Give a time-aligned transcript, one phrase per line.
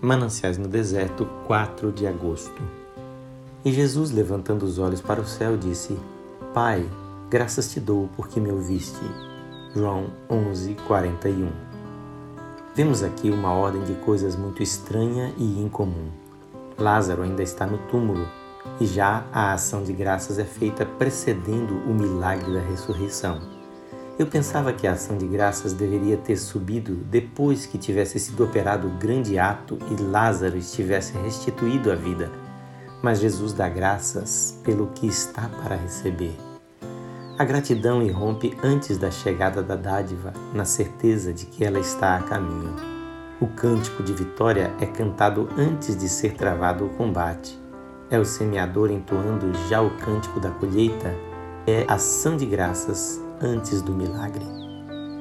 [0.00, 2.62] Mananciais no Deserto, 4 de agosto.
[3.64, 5.98] E Jesus, levantando os olhos para o céu, disse:
[6.54, 6.88] Pai,
[7.28, 9.00] graças te dou porque me ouviste.
[9.74, 11.50] João 11, 41.
[12.76, 16.10] Vemos aqui uma ordem de coisas muito estranha e incomum.
[16.78, 18.24] Lázaro ainda está no túmulo
[18.80, 23.57] e já a ação de graças é feita precedendo o milagre da ressurreição.
[24.18, 28.88] Eu pensava que a ação de graças deveria ter subido depois que tivesse sido operado
[28.88, 32.28] o grande ato e Lázaro estivesse restituído à vida.
[33.00, 36.36] Mas Jesus dá graças pelo que está para receber.
[37.38, 42.22] A gratidão irrompe antes da chegada da dádiva, na certeza de que ela está a
[42.22, 42.74] caminho.
[43.40, 47.56] O cântico de vitória é cantado antes de ser travado o combate.
[48.10, 51.14] É o semeador entoando já o cântico da colheita.
[51.64, 54.44] É ação de graças antes do milagre.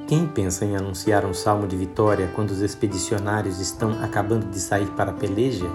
[0.07, 4.87] Quem pensa em anunciar um salmo de vitória quando os expedicionários estão acabando de sair
[4.91, 5.69] para a peleja?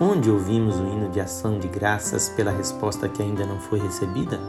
[0.00, 4.40] Onde ouvimos o hino de ação de graças pela resposta que ainda não foi recebida?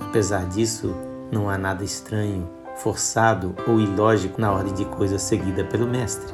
[0.00, 0.94] Apesar disso,
[1.30, 6.32] não há nada estranho, forçado ou ilógico na ordem de coisas seguida pelo Mestre.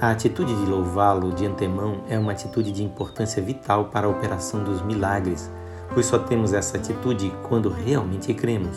[0.00, 4.62] A atitude de louvá-lo de antemão é uma atitude de importância vital para a operação
[4.62, 5.50] dos milagres,
[5.92, 8.76] pois só temos essa atitude quando realmente cremos.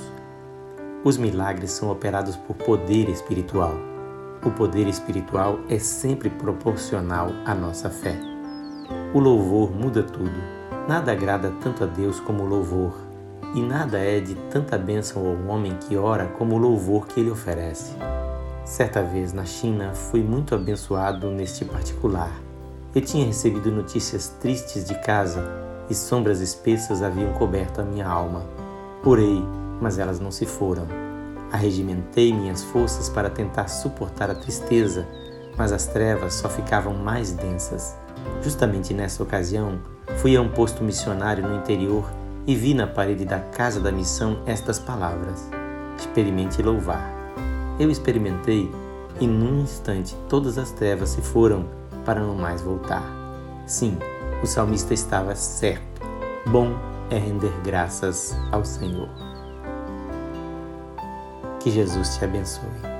[1.07, 3.75] Os milagres são operados por poder espiritual.
[4.43, 8.19] O poder espiritual é sempre proporcional à nossa fé.
[9.13, 10.37] O louvor muda tudo.
[10.85, 12.93] Nada agrada tanto a Deus como o louvor,
[13.55, 17.31] e nada é de tanta bênção ao homem que ora como o louvor que ele
[17.31, 17.95] oferece.
[18.65, 22.37] Certa vez na China fui muito abençoado neste particular.
[22.93, 25.41] Eu tinha recebido notícias tristes de casa
[25.89, 28.45] e sombras espessas haviam coberto a minha alma.
[29.05, 29.41] Orei
[29.81, 30.87] mas elas não se foram.
[31.51, 35.07] Arregimentei minhas forças para tentar suportar a tristeza,
[35.57, 37.95] mas as trevas só ficavam mais densas.
[38.41, 39.79] Justamente nessa ocasião,
[40.17, 42.05] fui a um posto missionário no interior
[42.45, 45.49] e vi na parede da casa da missão estas palavras:
[45.97, 47.15] Experimente louvar.
[47.79, 48.71] Eu experimentei
[49.19, 51.67] e num instante todas as trevas se foram
[52.05, 53.03] para não mais voltar.
[53.65, 53.97] Sim,
[54.41, 56.01] o salmista estava certo.
[56.47, 56.73] Bom
[57.09, 59.36] é render graças ao Senhor.
[61.67, 62.96] Que Jesus te abençoe.